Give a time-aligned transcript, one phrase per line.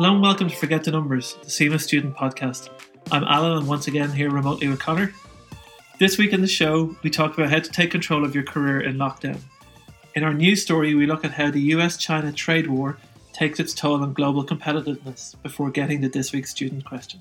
[0.00, 2.70] Hello and welcome to Forget the Numbers, the CIMA student podcast.
[3.12, 5.12] I'm Alan and once again here remotely with Connor.
[5.98, 8.80] This week in the show, we talk about how to take control of your career
[8.80, 9.38] in lockdown.
[10.14, 12.96] In our news story, we look at how the US China trade war
[13.34, 17.20] takes its toll on global competitiveness before getting to this week's student question.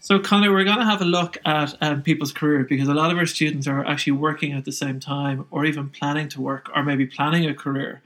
[0.00, 3.12] So, Connor, we're going to have a look at um, people's career because a lot
[3.12, 6.68] of our students are actually working at the same time or even planning to work
[6.74, 8.02] or maybe planning a career.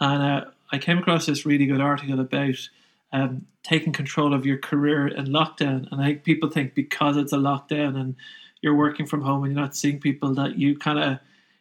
[0.00, 2.68] And uh, I came across this really good article about
[3.12, 5.90] um, taking control of your career in lockdown.
[5.90, 8.16] And I think people think because it's a lockdown and
[8.60, 11.18] you're working from home and you're not seeing people that you kind of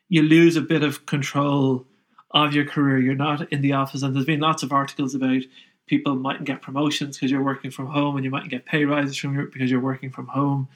[0.09, 1.85] you lose a bit of control
[2.31, 2.99] of your career.
[2.99, 5.41] You're not in the office, and there's been lots of articles about
[5.87, 9.17] people mightn't get promotions because you're working from home, and you mightn't get pay rises
[9.17, 10.67] from your, because you're working from home.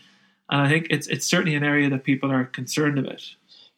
[0.49, 3.23] And I think it's it's certainly an area that people are concerned about.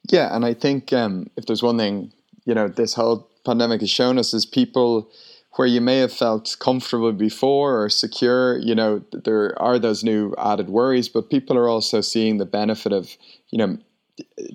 [0.09, 2.13] Yeah, and I think um, if there's one thing
[2.45, 5.09] you know this whole pandemic has shown us is people
[5.55, 10.33] where you may have felt comfortable before or secure, you know, there are those new
[10.37, 13.17] added worries, but people are also seeing the benefit of,
[13.49, 13.77] you know,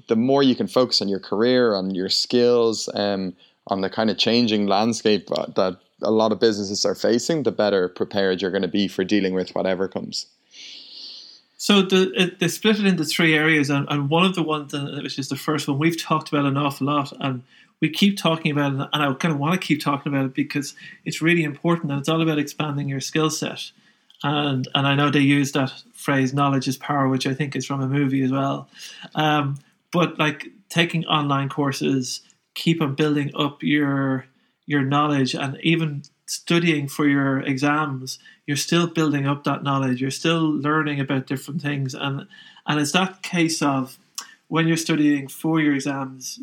[0.09, 3.35] the more you can focus on your career, on your skills, um,
[3.67, 7.89] on the kind of changing landscape that a lot of businesses are facing, the better
[7.89, 10.27] prepared you're going to be for dealing with whatever comes.
[11.57, 15.19] So the, they split it into three areas, and, and one of the ones, which
[15.19, 17.43] is the first one, we've talked about an awful lot, and
[17.81, 20.35] we keep talking about it, and I kind of want to keep talking about it
[20.35, 23.71] because it's really important, and it's all about expanding your skill set.
[24.23, 27.67] And and I know they use that phrase "knowledge is power," which I think is
[27.67, 28.69] from a movie as well.
[29.15, 29.59] Um,
[29.93, 32.23] but like taking online courses,
[32.55, 34.27] keep on building up your
[34.65, 40.01] your knowledge, and even studying for your exams, you're still building up that knowledge.
[40.01, 42.27] You're still learning about different things, and
[42.67, 43.99] and it's that case of
[44.49, 46.41] when you're studying for your exams,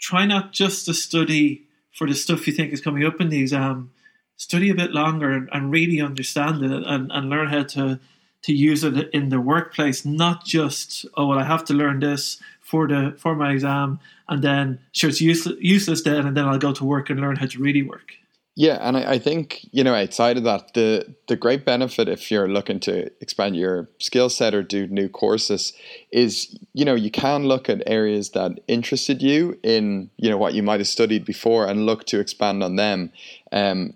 [0.00, 3.40] try not just to study for the stuff you think is coming up in the
[3.40, 3.90] exam.
[4.36, 8.00] Study a bit longer and, and really understand it and, and learn how to
[8.42, 12.40] to use it in the workplace, not just oh well I have to learn this
[12.62, 16.58] for the for my exam and then sure it's useless useless then and then I'll
[16.58, 18.14] go to work and learn how to really work.
[18.56, 22.30] Yeah, and I, I, think you know outside of that, the the great benefit if
[22.30, 25.72] you're looking to expand your skill set or do new courses
[26.10, 30.54] is you know you can look at areas that interested you in you know what
[30.54, 33.12] you might have studied before and look to expand on them.
[33.52, 33.94] Um,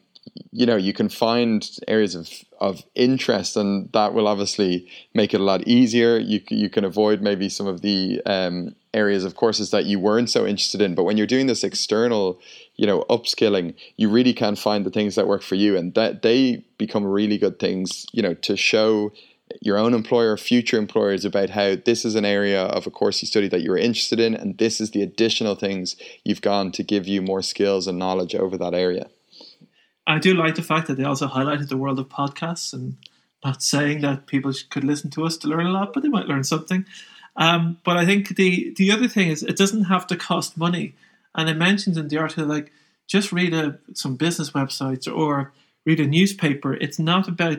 [0.53, 5.41] you know you can find areas of of interest, and that will obviously make it
[5.41, 6.17] a lot easier.
[6.17, 10.31] You you can avoid maybe some of the um, areas of courses that you weren't
[10.31, 10.95] so interested in.
[10.95, 12.41] But when you're doing this external
[12.77, 16.23] you know upskilling you really can find the things that work for you and that
[16.23, 19.13] they become really good things you know to show
[19.61, 23.29] your own employer future employers about how this is an area of a course you
[23.29, 27.07] study that you're interested in and this is the additional things you've gone to give
[27.07, 29.09] you more skills and knowledge over that area
[30.07, 32.97] i do like the fact that they also highlighted the world of podcasts and
[33.45, 36.27] not saying that people could listen to us to learn a lot but they might
[36.27, 36.85] learn something
[37.37, 40.95] um, but i think the the other thing is it doesn't have to cost money
[41.35, 42.73] and it mentions in the article like
[43.07, 45.53] just read a, some business websites or
[45.85, 46.75] read a newspaper.
[46.75, 47.59] It's not about.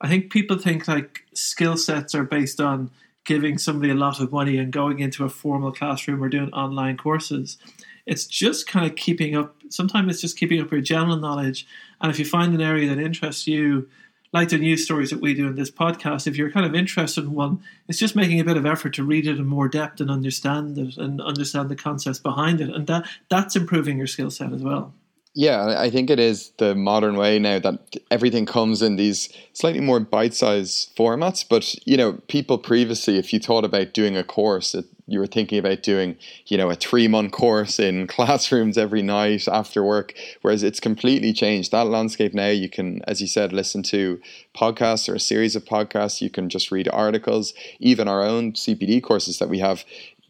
[0.00, 2.90] I think people think like skill sets are based on
[3.24, 6.96] giving somebody a lot of money and going into a formal classroom or doing online
[6.96, 7.58] courses.
[8.06, 9.56] It's just kind of keeping up.
[9.68, 11.66] Sometimes it's just keeping up your general knowledge.
[12.00, 13.88] And if you find an area that interests you,
[14.32, 17.24] like the news stories that we do in this podcast, if you're kind of interested
[17.24, 20.00] in one, it's just making a bit of effort to read it in more depth
[20.00, 24.30] and understand it and understand the concepts behind it, and that that's improving your skill
[24.30, 24.92] set as well.
[25.34, 29.80] Yeah, I think it is the modern way now that everything comes in these slightly
[29.80, 31.44] more bite-sized formats.
[31.48, 35.26] But you know, people previously, if you thought about doing a course, it, you were
[35.26, 40.14] thinking about doing, you know, a three month course in classrooms every night after work,
[40.42, 41.72] whereas it's completely changed.
[41.72, 44.20] That landscape now, you can, as you said, listen to
[44.54, 46.20] podcasts or a series of podcasts.
[46.20, 47.54] You can just read articles.
[47.80, 49.84] Even our own CPD courses that we have,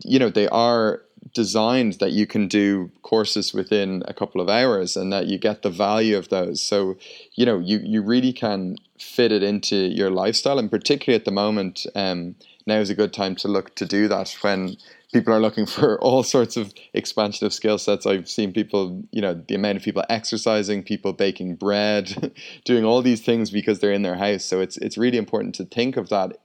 [0.04, 1.02] you know, they are
[1.34, 5.62] designed that you can do courses within a couple of hours and that you get
[5.62, 6.62] the value of those.
[6.62, 6.96] So,
[7.34, 11.30] you know, you, you really can fit it into your lifestyle and particularly at the
[11.30, 12.34] moment, um,
[12.68, 14.76] now is a good time to look to do that when
[15.12, 18.06] people are looking for all sorts of expansion of skill sets.
[18.06, 22.32] I've seen people, you know, the amount of people exercising, people baking bread,
[22.64, 24.44] doing all these things because they're in their house.
[24.44, 26.38] So it's it's really important to think of that.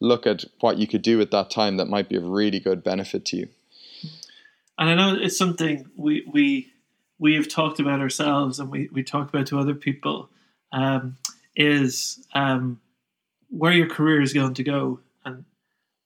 [0.00, 2.82] Look at what you could do at that time that might be of really good
[2.82, 3.48] benefit to you.
[4.78, 6.72] And I know it's something we we
[7.18, 10.28] we have talked about ourselves and we, we talk about to other people
[10.72, 11.16] um,
[11.54, 12.78] is um,
[13.48, 15.00] where your career is going to go.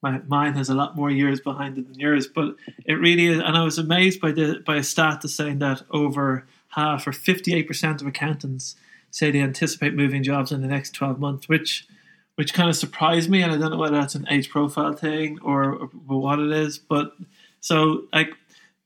[0.03, 2.57] My, mine has a lot more years behind it than yours, but
[2.87, 3.39] it really is.
[3.39, 7.11] And I was amazed by the by a stat that's saying that over half or
[7.11, 8.77] 58% of accountants
[9.11, 11.87] say they anticipate moving jobs in the next 12 months, which
[12.37, 13.43] which kind of surprised me.
[13.43, 16.79] And I don't know whether that's an age profile thing or, or what it is.
[16.79, 17.13] But
[17.61, 18.35] so like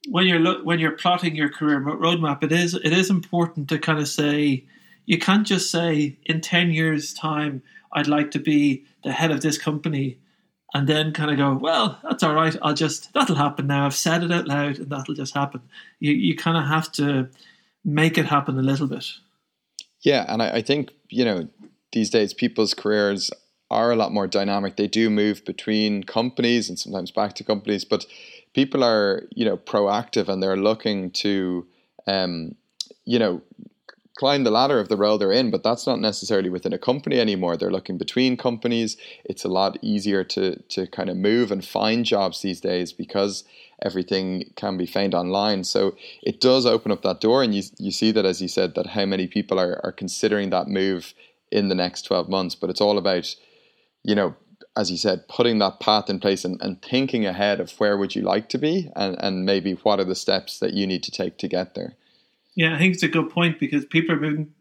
[0.08, 3.78] when you're lo- when you're plotting your career roadmap, it is it is important to
[3.78, 4.64] kind of say
[5.06, 7.62] you can't just say in 10 years time
[7.92, 10.18] I'd like to be the head of this company
[10.74, 12.56] and then kind of go, well, that's all right.
[12.60, 13.86] I'll just that'll happen now.
[13.86, 15.62] I've said it out loud, and that'll just happen.
[16.00, 17.28] You you kind of have to
[17.84, 19.06] make it happen a little bit.
[20.00, 21.48] Yeah, and I, I think you know
[21.92, 23.30] these days people's careers
[23.70, 24.76] are a lot more dynamic.
[24.76, 28.04] They do move between companies and sometimes back to companies, but
[28.52, 31.66] people are you know proactive and they're looking to
[32.08, 32.56] um,
[33.04, 33.42] you know
[34.16, 37.18] climb the ladder of the role they're in, but that's not necessarily within a company
[37.18, 37.56] anymore.
[37.56, 38.96] They're looking between companies.
[39.24, 43.44] It's a lot easier to to kind of move and find jobs these days because
[43.82, 45.64] everything can be found online.
[45.64, 48.74] So it does open up that door, and you you see that as you said
[48.74, 51.14] that how many people are are considering that move
[51.50, 52.54] in the next twelve months.
[52.54, 53.34] But it's all about
[54.02, 54.36] you know
[54.76, 58.16] as you said, putting that path in place and, and thinking ahead of where would
[58.16, 61.12] you like to be and, and maybe what are the steps that you need to
[61.12, 61.94] take to get there.
[62.54, 64.52] Yeah, I think it's a good point because people are moving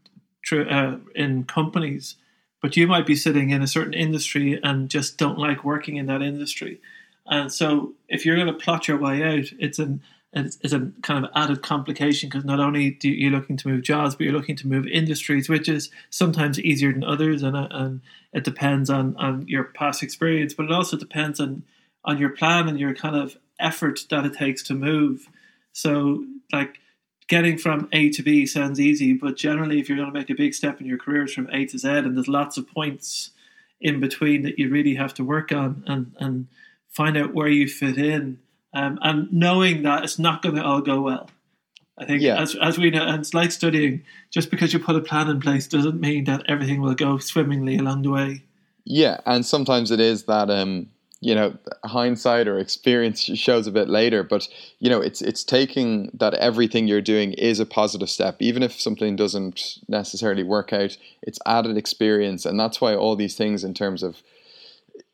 [0.51, 2.16] uh, in companies,
[2.62, 6.07] but you might be sitting in a certain industry and just don't like working in
[6.07, 6.81] that industry.
[7.25, 10.01] And so, if you're going to plot your way out, it's an
[10.36, 14.16] it's a kind of added complication because not only do you're looking to move jobs,
[14.16, 18.01] but you're looking to move industries, which is sometimes easier than others, and uh, and
[18.34, 21.63] it depends on on your past experience, but it also depends on
[22.04, 25.30] on your plan and your kind of effort that it takes to move.
[25.72, 26.80] So, like
[27.27, 30.35] getting from A to B sounds easy, but generally, if you're going to make a
[30.35, 33.31] big step in your career, it's from A to Z, and there's lots of points
[33.81, 36.47] in between that you really have to work on and and
[36.89, 38.39] find out where you fit in,
[38.73, 41.29] um, and knowing that it's not going to all go well.
[41.97, 42.41] I think yeah.
[42.41, 44.03] as as we know, and it's like studying.
[44.31, 47.77] Just because you put a plan in place doesn't mean that everything will go swimmingly
[47.77, 48.43] along the way.
[48.85, 50.89] Yeah, and sometimes it is that um,
[51.23, 54.47] you know hindsight or experience shows a bit later but
[54.79, 58.35] you know it's it's taking that everything you're doing is a positive step.
[58.39, 63.35] Even if something doesn't necessarily work out it's added experience and that's why all these
[63.35, 64.21] things in terms of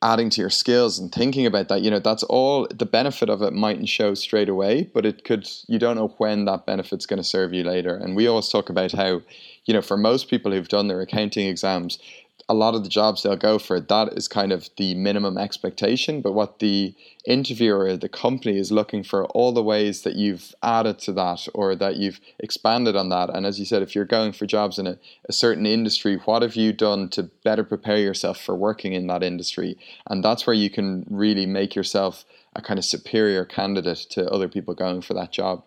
[0.01, 3.41] adding to your skills and thinking about that you know that's all the benefit of
[3.41, 7.17] it mightn't show straight away but it could you don't know when that benefit's going
[7.17, 7.95] to serve you later.
[7.95, 9.21] And we always talk about how
[9.65, 11.99] you know for most people who've done their accounting exams
[12.47, 16.21] a lot of the jobs they'll go for, that is kind of the minimum expectation.
[16.21, 16.95] But what the
[17.25, 21.75] interviewer, the company is looking for all the ways that you've added to that or
[21.75, 23.29] that you've expanded on that.
[23.29, 24.97] And as you said, if you're going for jobs in a,
[25.27, 29.23] a certain industry, what have you done to better prepare yourself for working in that
[29.23, 29.77] industry?
[30.09, 32.25] And that's where you can really make yourself
[32.55, 35.63] a kind of superior candidate to other people going for that job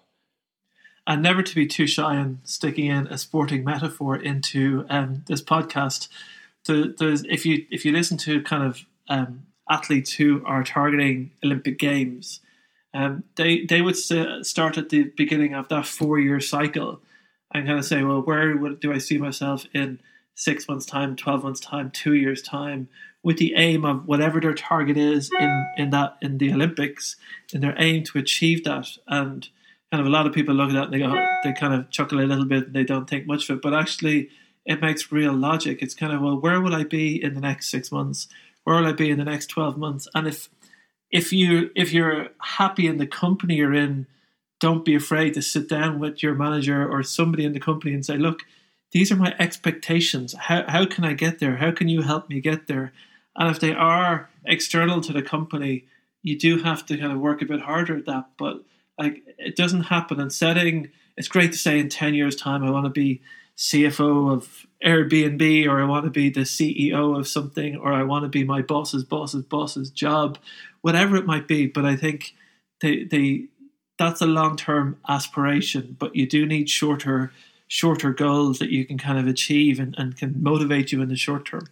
[1.07, 5.43] and never to be too shy in sticking in a sporting metaphor into um, this
[5.43, 6.09] podcast
[6.67, 11.79] there's if you if you listen to kind of um, athletes who are targeting Olympic
[11.79, 12.41] Games,
[12.95, 17.01] um, they they would start at the beginning of that four year cycle
[17.53, 20.01] and kind of say, well, where would, do I see myself in
[20.35, 22.89] six months' time, twelve months' time, two years' time,
[23.23, 27.17] with the aim of whatever their target is in in that in the Olympics,
[27.53, 29.49] in their aim to achieve that and.
[29.91, 31.15] Kind of a lot of people look at that and they go,
[31.45, 33.63] they kind of chuckle a little bit and they don't think much of it.
[33.63, 34.31] But actually,
[34.65, 35.83] it makes real logic.
[35.83, 38.29] It's kind of well, where will I be in the next six months?
[38.65, 40.09] Where will I be in the next twelve months?
[40.15, 40.49] And if
[41.11, 44.07] if you if you're happy in the company you're in,
[44.61, 48.07] don't be afraid to sit down with your manager or somebody in the company and
[48.07, 48.43] say, look,
[48.93, 50.35] these are my expectations.
[50.35, 51.57] How how can I get there?
[51.57, 52.93] How can you help me get there?
[53.37, 55.87] And if they are external to the company,
[56.23, 58.27] you do have to kind of work a bit harder at that.
[58.39, 58.63] But
[58.99, 60.21] like it doesn't happen.
[60.21, 63.21] And setting it's great to say in ten years' time I want to be
[63.63, 68.25] CFO of Airbnb or I want to be the CEO of something or I want
[68.25, 70.37] to be my boss's boss's boss's job,
[70.81, 71.69] whatever it might be.
[71.69, 72.35] But I think
[72.81, 73.45] they they
[73.99, 77.33] that's a long term aspiration, but you do need shorter
[77.69, 81.17] shorter goals that you can kind of achieve and, and can motivate you in the
[81.17, 81.69] short term.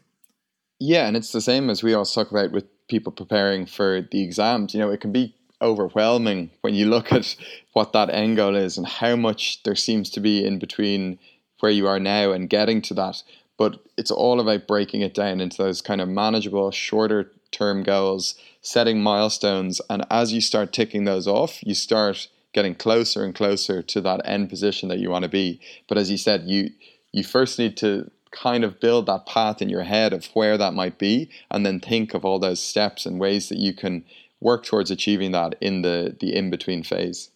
[0.79, 4.23] Yeah, and it's the same as we always talk about with people preparing for the
[4.23, 4.75] exams.
[4.75, 7.35] You know, it can be overwhelming when you look at
[7.73, 11.19] what that end goal is and how much there seems to be in between
[11.61, 13.23] where you are now and getting to that.
[13.57, 18.35] But it's all about breaking it down into those kind of manageable, shorter term goals,
[18.63, 19.81] setting milestones.
[19.91, 24.23] And as you start ticking those off, you start getting closer and closer to that
[24.25, 25.61] end position that you want to be.
[25.89, 26.71] But as you said, you
[27.13, 30.73] you first need to kind of build that path in your head of where that
[30.73, 34.05] might be and then think of all those steps and ways that you can
[34.41, 37.31] work towards achieving that in the the in between phase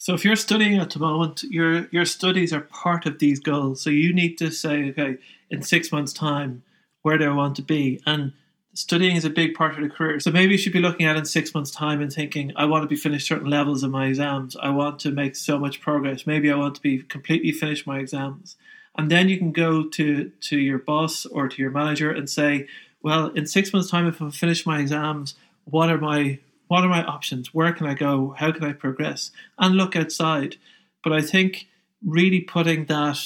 [0.00, 3.82] So if you're studying at the moment, your your studies are part of these goals.
[3.82, 5.18] So you need to say, okay,
[5.50, 6.62] in six months' time,
[7.02, 8.00] where do I want to be?
[8.06, 8.32] And
[8.72, 10.18] studying is a big part of the career.
[10.18, 12.82] So maybe you should be looking at in six months' time and thinking, I want
[12.82, 14.56] to be finished certain levels of my exams.
[14.56, 16.26] I want to make so much progress.
[16.26, 18.56] Maybe I want to be completely finished my exams.
[18.96, 22.68] And then you can go to, to your boss or to your manager and say,
[23.02, 25.34] Well, in six months' time, if I finish my exams,
[25.66, 26.38] what are my
[26.70, 27.52] what are my options?
[27.52, 28.32] Where can I go?
[28.38, 29.32] How can I progress?
[29.58, 30.54] And look outside.
[31.02, 31.66] But I think
[32.06, 33.18] really putting that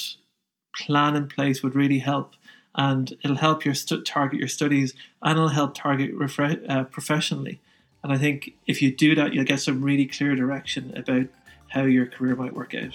[0.75, 2.33] plan in place would really help
[2.75, 7.61] and it'll help your target your studies and it'll help target refre- uh, professionally.
[8.03, 11.27] And I think if you do that, you'll get some really clear direction about
[11.69, 12.95] how your career might work out.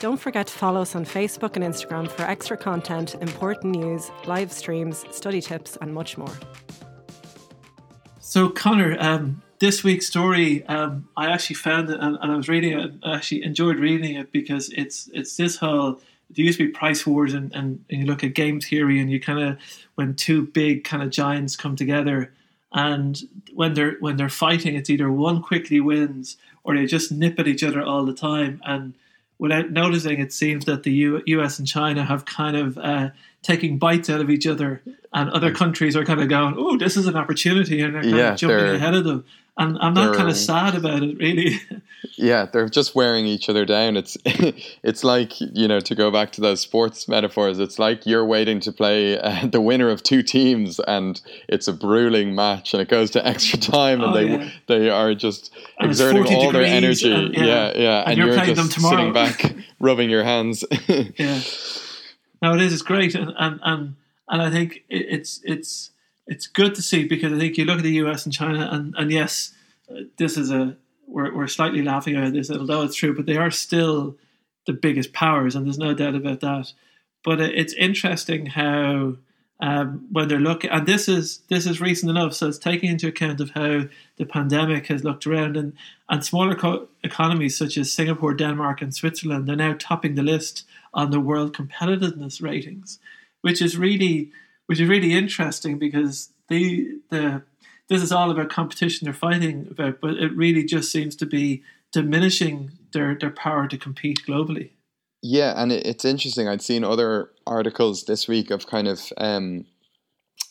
[0.00, 4.50] Don't forget to follow us on Facebook and Instagram for extra content, important news, live
[4.50, 6.32] streams, study tips, and much more.
[8.18, 12.48] So, Connor, um, this week's story, um, I actually found it and, and, I was
[12.48, 12.92] reading it.
[13.02, 16.00] I actually enjoyed reading it because it's it's this whole.
[16.30, 19.10] There used to be price wars, and, and, and you look at game theory, and
[19.10, 19.58] you kind of
[19.96, 22.32] when two big kind of giants come together,
[22.72, 23.20] and
[23.52, 27.46] when they're when they're fighting, it's either one quickly wins or they just nip at
[27.46, 28.62] each other all the time.
[28.64, 28.94] And
[29.40, 31.58] without noticing, it seems that the U- U.S.
[31.58, 33.10] and China have kind of uh,
[33.42, 34.82] taking bites out of each other,
[35.12, 38.16] and other countries are kind of going, "Oh, this is an opportunity," and they're kind
[38.16, 39.24] yeah, of jumping ahead of them
[39.56, 41.60] and I'm not kind of sad about it, really.
[42.16, 43.96] yeah, they're just wearing each other down.
[43.96, 47.58] It's it's like you know to go back to those sports metaphors.
[47.58, 51.72] It's like you're waiting to play uh, the winner of two teams, and it's a
[51.72, 54.50] grueling match, and it goes to extra time, and oh, they yeah.
[54.66, 57.12] they are just and exerting all their energy.
[57.12, 57.44] And, yeah.
[57.44, 60.64] yeah, yeah, and, and you're, you're just sitting back, rubbing your hands.
[60.88, 61.40] yeah,
[62.42, 62.72] no, it is.
[62.72, 63.96] It's great, and and and,
[64.28, 65.90] and I think it, it's it's
[66.30, 68.94] it's good to see because I think you look at the US and China, and,
[68.96, 69.52] and yes,
[69.90, 73.36] uh, this is a we're, we're slightly laughing at this, although it's true, but they
[73.36, 74.16] are still
[74.66, 76.72] the biggest powers, and there's no doubt about that.
[77.24, 79.16] But it's interesting how
[79.58, 83.08] um, when they're looking, and this is this is recent enough, so it's taking into
[83.08, 83.82] account of how
[84.16, 85.72] the pandemic has looked around, and
[86.08, 90.64] and smaller co- economies such as Singapore, Denmark, and Switzerland are now topping the list
[90.94, 93.00] on the world competitiveness ratings,
[93.40, 94.30] which is really
[94.70, 97.42] which is really interesting because the the
[97.88, 101.64] this is all about competition they're fighting about, but it really just seems to be
[101.90, 104.70] diminishing their their power to compete globally.
[105.22, 106.46] Yeah, and it's interesting.
[106.46, 109.66] I'd seen other articles this week of kind of um,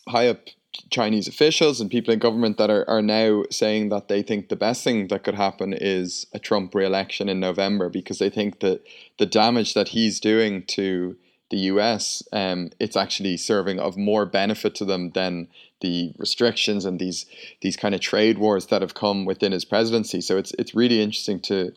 [0.10, 0.50] high up
[0.92, 4.58] Chinese officials and people in government that are, are now saying that they think the
[4.58, 8.84] best thing that could happen is a Trump re-election in November because they think that
[9.18, 11.16] the damage that he's doing to
[11.50, 15.48] the US, um, it's actually serving of more benefit to them than
[15.82, 17.26] the restrictions and these
[17.62, 20.22] these kind of trade wars that have come within his presidency.
[20.22, 21.74] So it's it's really interesting to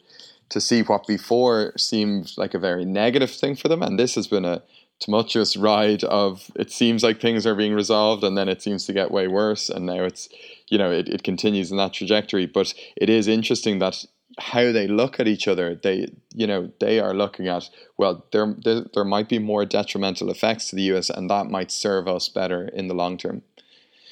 [0.50, 4.26] to see what before seemed like a very negative thing for them, and this has
[4.26, 4.62] been a
[5.02, 8.92] tumultuous ride of it seems like things are being resolved and then it seems to
[8.92, 9.68] get way worse.
[9.68, 10.28] And now it's
[10.68, 12.46] you know it, it continues in that trajectory.
[12.46, 14.04] But it is interesting that
[14.38, 18.54] how they look at each other they you know they are looking at well there,
[18.64, 22.28] there there might be more detrimental effects to the US and that might serve us
[22.28, 23.42] better in the long term.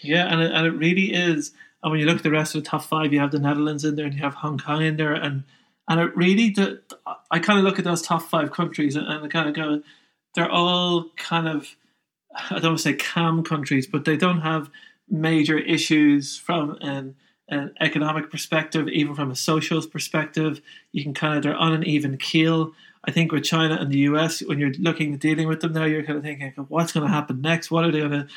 [0.03, 2.62] Yeah and it, and it really is and when you look at the rest of
[2.62, 4.97] the top five you have the Netherlands in there and you have Hong Kong in
[4.97, 5.45] there and
[5.89, 6.55] and it really
[7.31, 9.83] I kind of look at those top five countries and, and I kind of go
[10.35, 11.77] they're all kind of
[12.50, 14.71] I don't want to say calm countries but they don't have
[15.09, 17.17] major issues from um,
[17.50, 20.61] an economic perspective, even from a social perspective.
[20.92, 22.73] You can kind of they're on an even keel.
[23.04, 25.85] I think with China and the US, when you're looking at dealing with them now,
[25.85, 27.71] you're kind of thinking, what's going to happen next?
[27.71, 28.28] What are they going to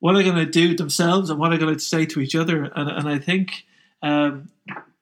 [0.00, 2.20] what are they going to do themselves, and what are they going to say to
[2.20, 2.64] each other?
[2.64, 3.64] And and I think
[4.02, 4.50] um,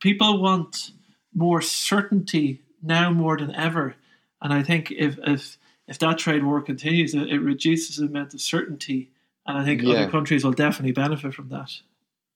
[0.00, 0.92] people want
[1.34, 3.94] more certainty now more than ever.
[4.40, 5.58] And I think if if
[5.88, 9.10] if that trade war continues, it, it reduces the amount of certainty,
[9.44, 9.94] and I think yeah.
[9.94, 11.72] other countries will definitely benefit from that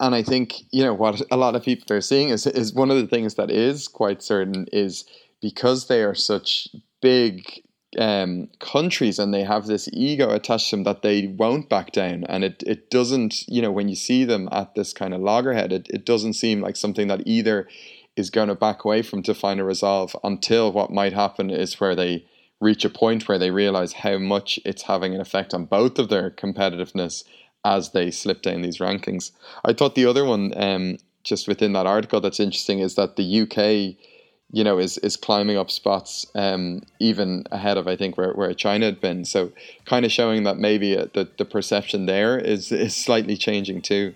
[0.01, 2.91] and I think you know what a lot of people are seeing is is one
[2.91, 5.05] of the things that is quite certain is
[5.41, 6.69] because they are such
[7.01, 7.63] big
[7.99, 12.25] um, countries and they have this ego attached to them that they won't back down.
[12.25, 15.73] And it, it doesn't you know when you see them at this kind of loggerhead
[15.73, 17.69] it, it doesn't seem like something that either
[18.17, 21.79] is going to back away from to find a resolve until what might happen is
[21.79, 22.25] where they
[22.61, 26.09] reach a point where they realize how much it's having an effect on both of
[26.09, 27.25] their competitiveness
[27.65, 29.33] as they slip down these rankings.
[29.65, 33.43] I thought the other one, um, just within that article, that's interesting is that the
[33.43, 33.97] UK,
[34.53, 38.53] you know, is is climbing up spots, um, even ahead of I think where, where
[38.55, 39.25] China had been.
[39.25, 39.53] So,
[39.85, 44.15] kind of showing that maybe uh, the the perception there is is slightly changing too.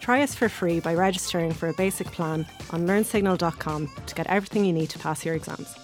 [0.00, 4.64] Try us for free by registering for a basic plan on learnsignal.com to get everything
[4.64, 5.76] you need to pass your exams.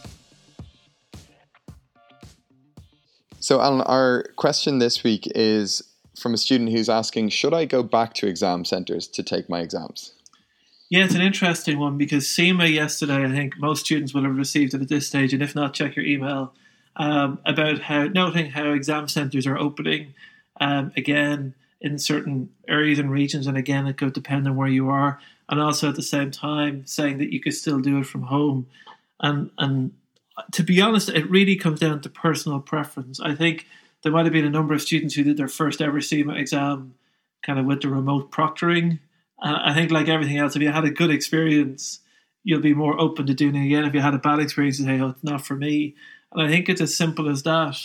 [3.44, 5.82] So, Alan, our question this week is
[6.18, 9.60] from a student who's asking Should I go back to exam centres to take my
[9.60, 10.14] exams?
[10.88, 14.72] Yeah, it's an interesting one because CIMA yesterday, I think most students will have received
[14.72, 16.54] it at this stage, and if not, check your email
[16.96, 20.14] um, about how noting how exam centres are opening
[20.62, 24.88] um, again in certain areas and regions, and again, it could depend on where you
[24.88, 25.20] are,
[25.50, 28.66] and also at the same time saying that you could still do it from home,
[29.20, 29.92] and and
[30.52, 33.20] to be honest, it really comes down to personal preference.
[33.20, 33.66] I think
[34.02, 36.94] there might have been a number of students who did their first ever CIMA exam
[37.44, 38.98] kind of with the remote proctoring.
[39.40, 42.00] And I think, like everything else, if you had a good experience,
[42.42, 43.84] you'll be more open to doing it again.
[43.84, 45.94] If you had a bad experience, you say, oh, it's not for me.
[46.32, 47.76] And I think it's as simple as that.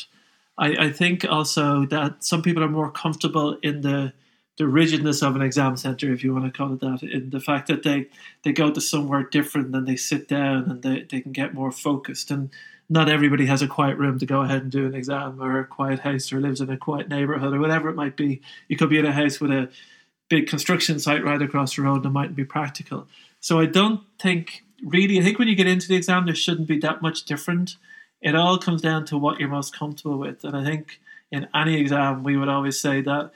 [0.57, 4.13] I, I think also that some people are more comfortable in the
[4.59, 7.39] the rigidness of an exam center, if you want to call it that, in the
[7.39, 8.07] fact that they,
[8.43, 11.71] they go to somewhere different and they sit down and they, they can get more
[11.71, 12.29] focused.
[12.29, 12.49] And
[12.89, 15.65] not everybody has a quiet room to go ahead and do an exam or a
[15.65, 18.41] quiet house or lives in a quiet neighborhood or whatever it might be.
[18.67, 19.69] You could be in a house with a
[20.27, 23.07] big construction site right across the road and it mightn't be practical.
[23.39, 26.67] So I don't think really, I think when you get into the exam, there shouldn't
[26.67, 27.77] be that much different.
[28.21, 30.43] It all comes down to what you're most comfortable with.
[30.43, 30.99] And I think
[31.31, 33.31] in any exam, we would always say that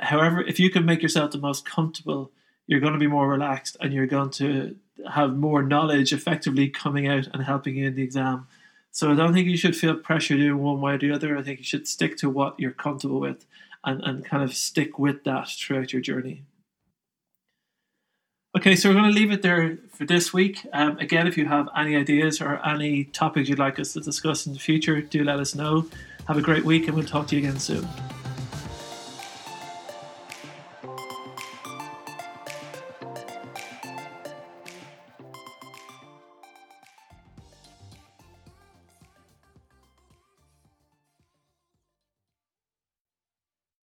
[0.00, 2.30] however, if you can make yourself the most comfortable,
[2.66, 4.76] you're going to be more relaxed and you're going to
[5.10, 8.46] have more knowledge effectively coming out and helping you in the exam.
[8.90, 11.36] So I don't think you should feel pressure doing one way or the other.
[11.36, 13.46] I think you should stick to what you're comfortable with
[13.84, 16.44] and, and kind of stick with that throughout your journey.
[18.56, 20.66] Okay, so we're going to leave it there for this week.
[20.72, 24.46] Um, again, if you have any ideas or any topics you'd like us to discuss
[24.46, 25.86] in the future, do let us know.
[26.26, 27.86] Have a great week and we'll talk to you again soon.